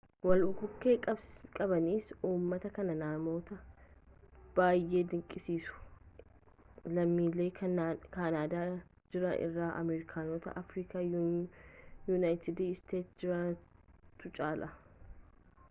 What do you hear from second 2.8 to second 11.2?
namoota bayyee dinqisiisu lammiilee kaanaadaa jiran irra amerikaanota afrikaa